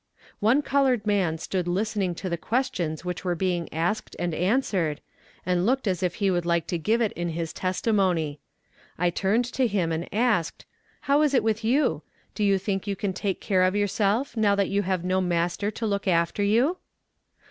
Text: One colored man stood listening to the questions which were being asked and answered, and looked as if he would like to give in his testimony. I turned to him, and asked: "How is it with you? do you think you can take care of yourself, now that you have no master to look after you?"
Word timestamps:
One 0.39 0.63
colored 0.63 1.05
man 1.05 1.37
stood 1.37 1.67
listening 1.67 2.15
to 2.15 2.27
the 2.27 2.35
questions 2.35 3.05
which 3.05 3.23
were 3.23 3.35
being 3.35 3.71
asked 3.71 4.15
and 4.17 4.33
answered, 4.33 4.99
and 5.45 5.63
looked 5.63 5.87
as 5.87 6.01
if 6.01 6.15
he 6.15 6.31
would 6.31 6.43
like 6.43 6.65
to 6.73 6.79
give 6.79 7.03
in 7.03 7.29
his 7.29 7.53
testimony. 7.53 8.39
I 8.97 9.11
turned 9.11 9.45
to 9.53 9.67
him, 9.67 9.91
and 9.91 10.11
asked: 10.11 10.65
"How 11.01 11.21
is 11.21 11.35
it 11.35 11.43
with 11.43 11.63
you? 11.63 12.01
do 12.33 12.43
you 12.43 12.57
think 12.57 12.87
you 12.87 12.95
can 12.95 13.13
take 13.13 13.39
care 13.41 13.61
of 13.61 13.75
yourself, 13.75 14.35
now 14.35 14.55
that 14.55 14.69
you 14.69 14.81
have 14.81 15.03
no 15.05 15.21
master 15.21 15.69
to 15.69 15.85
look 15.85 16.07
after 16.07 16.41
you?" 16.41 16.77